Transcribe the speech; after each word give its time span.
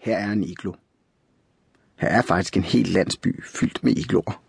Her 0.00 0.16
er 0.16 0.32
en 0.32 0.44
iglo. 0.44 0.72
Her 1.96 2.08
er 2.08 2.22
faktisk 2.22 2.56
en 2.56 2.62
hel 2.62 2.88
landsby 2.88 3.44
fyldt 3.44 3.84
med 3.84 3.96
igloer. 3.96 4.42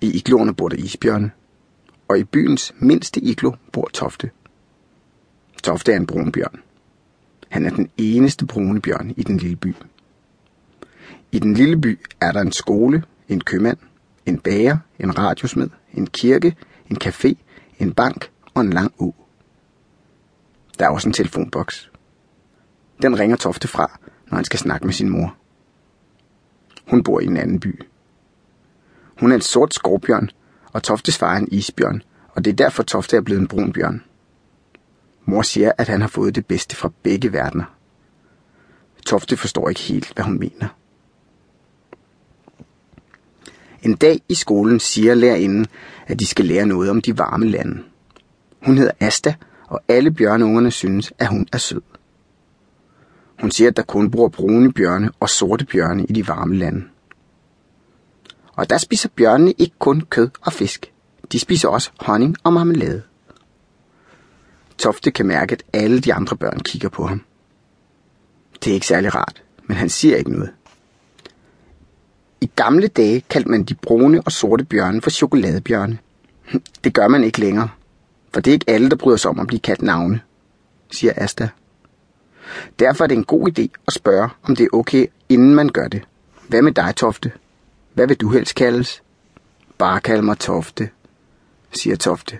I 0.00 0.16
igloerne 0.16 0.54
bor 0.54 0.68
der 0.68 0.76
isbjørne, 0.76 1.30
og 2.08 2.18
i 2.18 2.24
byens 2.24 2.74
mindste 2.78 3.20
iglo 3.20 3.52
bor 3.72 3.88
Tofte. 3.92 4.30
Tofte 5.62 5.92
er 5.92 5.96
en 5.96 6.06
brun 6.06 6.32
bjørn. 6.32 6.60
Han 7.48 7.66
er 7.66 7.70
den 7.70 7.90
eneste 7.96 8.46
brune 8.46 8.80
bjørn 8.80 9.14
i 9.16 9.22
den 9.22 9.36
lille 9.36 9.56
by. 9.56 9.74
I 11.32 11.38
den 11.38 11.54
lille 11.54 11.80
by 11.80 12.00
er 12.20 12.32
der 12.32 12.40
en 12.40 12.52
skole, 12.52 13.02
en 13.28 13.40
købmand, 13.40 13.78
en 14.26 14.38
bager, 14.38 14.78
en 14.98 15.18
radiosmed, 15.18 15.68
en 15.94 16.06
kirke, 16.06 16.56
en 16.90 16.98
café, 17.04 17.34
en 17.78 17.94
bank 17.94 18.30
og 18.54 18.62
en 18.62 18.70
lang 18.70 18.92
u. 18.98 19.12
Der 20.78 20.84
er 20.84 20.90
også 20.90 21.08
en 21.08 21.12
telefonboks. 21.12 21.90
Den 23.02 23.18
ringer 23.18 23.36
Tofte 23.36 23.68
fra, 23.68 24.00
når 24.30 24.36
han 24.36 24.44
skal 24.44 24.58
snakke 24.58 24.86
med 24.86 24.94
sin 24.94 25.08
mor. 25.08 25.36
Hun 26.90 27.02
bor 27.02 27.20
i 27.20 27.24
en 27.24 27.36
anden 27.36 27.60
by. 27.60 27.82
Hun 29.20 29.30
er 29.30 29.34
en 29.34 29.40
sort 29.40 29.74
skorpion, 29.74 30.30
og 30.72 30.82
Toftes 30.82 31.18
far 31.18 31.34
er 31.34 31.38
en 31.38 31.48
isbjørn, 31.52 32.02
og 32.28 32.44
det 32.44 32.50
er 32.50 32.56
derfor 32.56 32.82
Tofte 32.82 33.16
er 33.16 33.20
blevet 33.20 33.40
en 33.40 33.48
brun 33.48 33.72
bjørn. 33.72 34.02
Mor 35.24 35.42
siger, 35.42 35.72
at 35.78 35.88
han 35.88 36.00
har 36.00 36.08
fået 36.08 36.34
det 36.34 36.46
bedste 36.46 36.76
fra 36.76 36.92
begge 37.02 37.32
verdener. 37.32 37.64
Tofte 39.06 39.36
forstår 39.36 39.68
ikke 39.68 39.80
helt, 39.80 40.12
hvad 40.14 40.24
hun 40.24 40.38
mener. 40.38 40.68
En 43.82 43.96
dag 43.96 44.22
i 44.28 44.34
skolen 44.34 44.80
siger 44.80 45.14
lærerinden, 45.14 45.66
at 46.06 46.20
de 46.20 46.26
skal 46.26 46.44
lære 46.44 46.66
noget 46.66 46.90
om 46.90 47.00
de 47.00 47.18
varme 47.18 47.46
lande. 47.46 47.82
Hun 48.62 48.78
hedder 48.78 48.92
Asta, 49.00 49.34
og 49.66 49.80
alle 49.88 50.10
bjørneungerne 50.10 50.70
synes, 50.70 51.12
at 51.18 51.28
hun 51.28 51.46
er 51.52 51.58
sød. 51.58 51.82
Hun 53.40 53.50
siger, 53.50 53.70
at 53.70 53.76
der 53.76 53.82
kun 53.82 54.10
bor 54.10 54.28
brune 54.28 54.72
bjørne 54.72 55.10
og 55.20 55.30
sorte 55.30 55.64
bjørne 55.64 56.04
i 56.04 56.12
de 56.12 56.28
varme 56.28 56.56
lande. 56.56 56.84
Og 58.56 58.70
der 58.70 58.78
spiser 58.78 59.08
bjørnene 59.16 59.52
ikke 59.52 59.74
kun 59.78 60.00
kød 60.00 60.30
og 60.40 60.52
fisk. 60.52 60.92
De 61.32 61.38
spiser 61.38 61.68
også 61.68 61.90
honning 62.00 62.36
og 62.44 62.52
marmelade. 62.52 63.02
Tofte 64.78 65.10
kan 65.10 65.26
mærke, 65.26 65.52
at 65.52 65.62
alle 65.72 66.00
de 66.00 66.14
andre 66.14 66.36
børn 66.36 66.60
kigger 66.60 66.88
på 66.88 67.06
ham. 67.06 67.22
Det 68.64 68.70
er 68.70 68.74
ikke 68.74 68.86
særlig 68.86 69.14
rart, 69.14 69.42
men 69.66 69.76
han 69.76 69.88
siger 69.88 70.16
ikke 70.16 70.32
noget. 70.32 70.52
I 72.40 72.50
gamle 72.56 72.88
dage 72.88 73.20
kaldte 73.20 73.50
man 73.50 73.64
de 73.64 73.74
brune 73.74 74.22
og 74.22 74.32
sorte 74.32 74.64
bjørne 74.64 75.00
for 75.00 75.10
chokoladebjørne. 75.10 75.98
Det 76.84 76.94
gør 76.94 77.08
man 77.08 77.24
ikke 77.24 77.40
længere, 77.40 77.68
for 78.32 78.40
det 78.40 78.50
er 78.50 78.52
ikke 78.52 78.70
alle, 78.70 78.90
der 78.90 78.96
bryder 78.96 79.16
sig 79.16 79.30
om 79.30 79.40
at 79.40 79.46
blive 79.46 79.60
kaldt 79.60 79.82
navne, 79.82 80.20
siger 80.90 81.12
Asta. 81.16 81.48
Derfor 82.78 83.04
er 83.04 83.08
det 83.08 83.16
en 83.16 83.24
god 83.24 83.48
idé 83.48 83.66
at 83.86 83.92
spørge, 83.92 84.28
om 84.42 84.56
det 84.56 84.64
er 84.64 84.76
okay, 84.76 85.06
inden 85.28 85.54
man 85.54 85.68
gør 85.68 85.88
det. 85.88 86.02
Hvad 86.48 86.62
med 86.62 86.72
dig, 86.72 86.96
Tofte? 86.96 87.32
Hvad 87.94 88.06
vil 88.06 88.16
du 88.16 88.28
helst 88.28 88.54
kaldes? 88.54 89.02
Bare 89.78 90.00
kald 90.00 90.22
mig 90.22 90.38
Tofte, 90.38 90.88
siger 91.72 91.96
Tofte. 91.96 92.38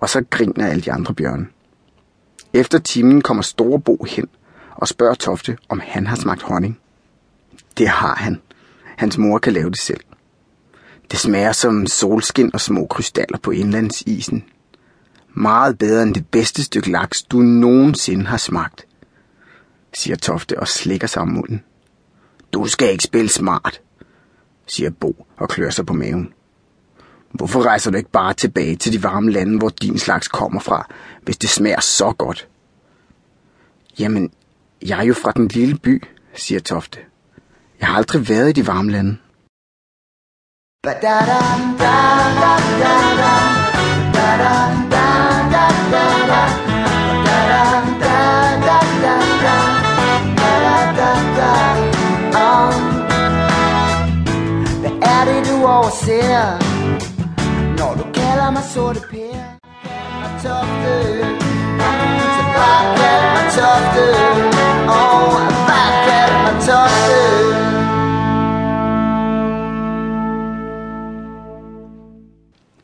Og 0.00 0.08
så 0.08 0.24
griner 0.30 0.66
alle 0.66 0.82
de 0.82 0.92
andre 0.92 1.14
bjørne. 1.14 1.46
Efter 2.52 2.78
timen 2.78 3.22
kommer 3.22 3.42
Storebo 3.42 4.04
hen 4.08 4.28
og 4.74 4.88
spørger 4.88 5.14
Tofte, 5.14 5.58
om 5.68 5.80
han 5.84 6.06
har 6.06 6.16
smagt 6.16 6.42
honning. 6.42 6.78
Det 7.78 7.88
har 7.88 8.14
han. 8.14 8.40
Hans 8.96 9.18
mor 9.18 9.38
kan 9.38 9.52
lave 9.52 9.70
det 9.70 9.78
selv. 9.78 10.00
Det 11.10 11.18
smager 11.18 11.52
som 11.52 11.86
solskin 11.86 12.50
og 12.54 12.60
små 12.60 12.86
krystaller 12.86 13.38
på 13.38 13.50
indlandsisen. 13.50 14.44
Meget 15.34 15.78
bedre 15.78 16.02
end 16.02 16.14
det 16.14 16.26
bedste 16.26 16.64
stykke 16.64 16.90
laks, 16.90 17.22
du 17.22 17.38
nogensinde 17.38 18.26
har 18.26 18.36
smagt, 18.36 18.86
siger 19.96 20.16
Tofte 20.16 20.60
og 20.60 20.68
slikker 20.68 21.06
sig 21.06 21.22
om 21.22 21.28
munden. 21.28 21.64
Du 22.52 22.66
skal 22.66 22.90
ikke 22.90 23.04
spille 23.04 23.28
smart, 23.28 23.80
siger 24.66 24.90
Bo 24.90 25.26
og 25.36 25.48
klør 25.48 25.70
sig 25.70 25.86
på 25.86 25.92
maven. 25.92 26.32
Hvorfor 27.30 27.62
rejser 27.62 27.90
du 27.90 27.96
ikke 27.96 28.10
bare 28.10 28.34
tilbage 28.34 28.76
til 28.76 28.92
de 28.92 29.02
varme 29.02 29.30
lande, 29.30 29.58
hvor 29.58 29.68
din 29.68 29.98
slags 29.98 30.28
kommer 30.28 30.60
fra, 30.60 30.88
hvis 31.22 31.36
det 31.36 31.50
smager 31.50 31.80
så 31.80 32.12
godt? 32.12 32.48
Jamen, 33.98 34.32
jeg 34.82 34.98
er 34.98 35.02
jo 35.04 35.14
fra 35.14 35.32
den 35.32 35.48
lille 35.48 35.78
by, 35.78 36.02
siger 36.34 36.60
Tofte. 36.60 36.98
Jeg 37.80 37.88
har 37.88 37.96
aldrig 37.96 38.28
været 38.28 38.48
i 38.48 38.52
de 38.52 38.66
varme 38.66 38.92
lande. 38.92 39.16
Hvad 40.82 40.94
det 55.86 56.22
du 56.22 56.64
Når 57.78 57.94
du 57.94 58.04
kalder 58.14 58.50
mig 58.50 58.62
sorte 58.74 59.00
pære 59.10 59.46
Kald 59.82 60.12
mig 60.22 60.32
tofte 60.42 60.94
Så 62.36 62.42
bare 62.56 62.84
kald 62.98 63.26
mig 63.34 63.46
tofte 63.58 64.04
Og 64.88 65.26
oh, 65.26 65.34
bare 65.68 65.92
kald 66.06 66.34
mig 66.44 66.56
tofte 66.68 67.18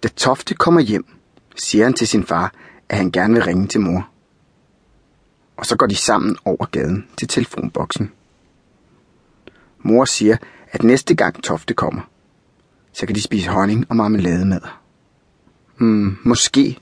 Da 0.02 0.08
Tofte 0.08 0.54
kommer 0.54 0.80
hjem, 0.80 1.04
siger 1.56 1.84
han 1.84 1.94
til 1.94 2.08
sin 2.08 2.24
far, 2.24 2.52
at 2.88 2.96
han 2.96 3.10
gerne 3.10 3.34
vil 3.34 3.42
ringe 3.42 3.66
til 3.66 3.80
mor. 3.80 4.08
Og 5.56 5.66
så 5.66 5.76
går 5.76 5.86
de 5.86 5.96
sammen 5.96 6.36
over 6.44 6.66
gaden 6.66 7.08
til 7.16 7.28
telefonboksen. 7.28 8.12
Mor 9.78 10.04
siger, 10.04 10.36
at 10.72 10.82
næste 10.82 11.14
gang 11.14 11.42
Tofte 11.42 11.74
kommer, 11.74 12.02
så 12.92 13.06
kan 13.06 13.14
de 13.14 13.22
spise 13.22 13.50
honning 13.50 13.86
og 13.88 13.96
marmelade 13.96 14.44
med. 14.44 14.60
Hmm, 15.76 16.18
måske, 16.24 16.78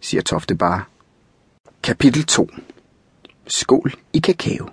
siger 0.00 0.22
Tofte 0.22 0.54
bare. 0.54 0.82
Kapitel 1.82 2.24
2 2.24 2.50
Skål 3.46 3.92
i 4.12 4.18
kakao 4.18 4.68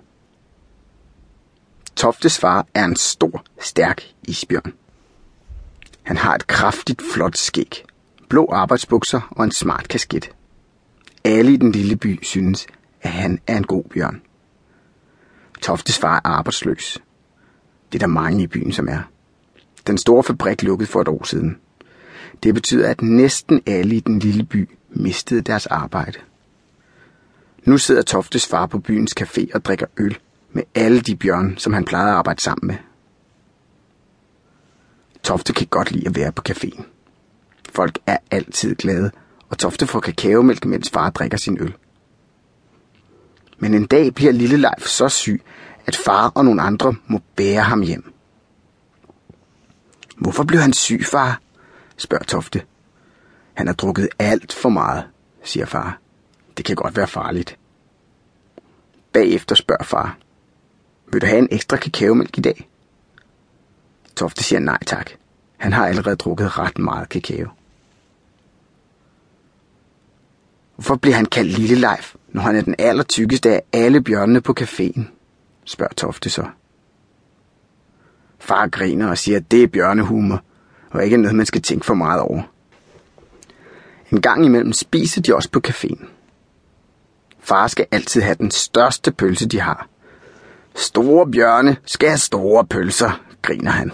Toftes 1.95 2.40
far 2.40 2.68
er 2.74 2.85
en 2.85 2.95
stor, 2.95 3.44
stærk 3.59 4.03
isbjørn. 4.24 4.74
Han 6.03 6.18
har 6.18 6.35
et 6.35 6.47
kraftigt, 6.47 7.01
flot 7.13 7.38
skæg, 7.38 7.85
blå 8.29 8.50
arbejdsbukser 8.51 9.22
og 9.31 9.44
en 9.44 9.51
smart 9.51 9.88
kasket. 9.88 10.31
Alle 11.24 11.53
i 11.53 11.57
den 11.57 11.72
lille 11.72 11.95
by 11.95 12.19
synes, 12.24 12.68
at 13.01 13.12
han 13.12 13.40
er 13.47 13.57
en 13.57 13.63
god 13.63 13.84
bjørn. 13.84 14.22
Toftes 15.62 16.00
far 16.00 16.16
er 16.16 16.29
arbejdsløs. 16.29 16.97
Det 17.91 17.97
er 17.97 18.07
der 18.07 18.13
mange 18.13 18.44
i 18.44 18.47
byen, 18.47 18.72
som 18.72 18.88
er. 18.88 19.01
Den 19.88 19.97
store 19.97 20.23
fabrik 20.23 20.63
lukkede 20.63 20.90
for 20.90 21.01
et 21.01 21.07
år 21.07 21.23
siden. 21.23 21.57
Det 22.44 22.53
betyder, 22.53 22.90
at 22.90 23.01
næsten 23.01 23.62
alle 23.66 23.96
i 23.96 24.00
den 24.00 24.19
lille 24.19 24.44
by 24.44 24.69
mistede 24.90 25.41
deres 25.41 25.66
arbejde. 25.66 26.19
Nu 27.63 27.78
sidder 27.78 28.01
Toftes 28.01 28.47
far 28.47 28.66
på 28.66 28.79
byens 28.79 29.13
café 29.22 29.45
og 29.53 29.66
drikker 29.66 29.85
øl 29.97 30.18
med 30.51 30.63
alle 30.75 31.01
de 31.01 31.16
bjørn, 31.16 31.57
som 31.57 31.74
han 31.74 31.85
plejede 31.85 32.09
at 32.09 32.16
arbejde 32.16 32.41
sammen 32.41 32.68
med. 32.68 32.75
Tofte 35.24 35.53
kan 35.53 35.68
godt 35.68 35.91
lide 35.91 36.07
at 36.07 36.16
være 36.16 36.31
på 36.31 36.44
caféen. 36.50 36.84
Folk 37.69 38.00
er 38.07 38.18
altid 38.31 38.75
glade, 38.75 39.12
og 39.50 39.57
Tofte 39.57 39.88
får 39.88 40.00
kakaomælk, 40.00 40.66
mens 40.66 40.90
far 40.90 41.09
drikker 41.09 41.38
sin 41.38 41.57
øl. 41.62 41.74
Men 43.57 43.74
en 43.74 43.85
dag 43.85 44.13
bliver 44.13 44.31
lille 44.31 44.57
Leif 44.57 44.85
så 44.85 45.09
syg, 45.09 45.41
at 45.85 45.95
far 45.95 46.29
og 46.29 46.45
nogle 46.45 46.62
andre 46.62 46.95
må 47.07 47.19
bære 47.35 47.62
ham 47.62 47.81
hjem. 47.81 48.15
Hvorfor 50.25 50.44
blev 50.44 50.62
han 50.62 50.74
syg, 50.74 51.06
far? 51.06 51.41
spørger 51.97 52.24
Tofte. 52.24 52.62
Han 53.53 53.68
har 53.68 53.74
drukket 53.74 54.09
alt 54.19 54.53
for 54.53 54.69
meget, 54.69 55.03
siger 55.44 55.66
far. 55.66 56.00
Det 56.58 56.66
kan 56.66 56.75
godt 56.75 56.97
være 56.97 57.08
farligt. 57.08 57.58
Bagefter 59.13 59.56
spørger 59.56 59.84
far. 59.84 60.18
Vil 61.12 61.22
du 61.22 61.25
have 61.25 61.39
en 61.39 61.48
ekstra 61.51 61.77
kakaomælk 61.77 62.38
i 62.38 62.42
dag? 62.42 62.69
Tofte 64.16 64.44
siger 64.44 64.60
nej 64.60 64.80
tak. 64.86 65.12
Han 65.57 65.74
har 65.74 65.88
allerede 65.88 66.16
drukket 66.16 66.57
ret 66.57 66.77
meget 66.77 67.10
kakao. 67.10 67.48
Hvorfor 70.75 70.95
bliver 70.95 71.16
han 71.16 71.25
kaldt 71.25 71.51
Lille 71.51 71.75
Leif, 71.75 72.16
når 72.27 72.42
han 72.42 72.56
er 72.56 72.62
den 72.62 72.75
allertykkeste 72.80 73.51
af 73.51 73.62
alle 73.74 74.01
bjørnene 74.01 74.42
på 74.42 74.56
caféen? 74.60 75.01
spørger 75.66 75.94
Tofte 75.94 76.30
så. 76.30 76.45
Far 78.45 78.68
griner 78.68 79.07
og 79.07 79.18
siger, 79.18 79.38
at 79.38 79.51
det 79.51 79.63
er 79.63 79.68
bjørnehumor, 79.68 80.44
og 80.89 81.03
ikke 81.03 81.18
noget, 81.18 81.36
man 81.36 81.45
skal 81.45 81.62
tænke 81.62 81.86
for 81.86 81.94
meget 81.94 82.21
over. 82.21 82.42
En 84.12 84.21
gang 84.21 84.45
imellem 84.45 84.74
spiser 84.74 85.21
de 85.21 85.36
også 85.36 85.50
på 85.51 85.62
caféen. 85.68 86.06
Far 87.39 87.68
skal 87.68 87.86
altid 87.92 88.21
have 88.21 88.36
den 88.36 88.51
største 88.51 89.12
pølse, 89.12 89.47
de 89.47 89.59
har. 89.59 89.88
Store 90.75 91.31
bjørne 91.31 91.77
skal 91.86 92.09
have 92.09 92.18
store 92.18 92.65
pølser, 92.65 93.21
griner 93.42 93.71
han. 93.71 93.92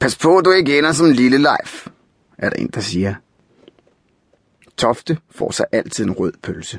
Pas 0.00 0.16
på, 0.16 0.40
du 0.44 0.50
ikke 0.50 0.78
ender 0.78 0.92
som 0.92 1.10
lille 1.10 1.38
Leif, 1.38 1.86
er 2.38 2.48
der 2.50 2.56
en, 2.56 2.70
der 2.74 2.80
siger. 2.80 3.14
Tofte 4.76 5.18
får 5.30 5.50
sig 5.50 5.66
altid 5.72 6.04
en 6.04 6.12
rød 6.12 6.32
pølse. 6.42 6.78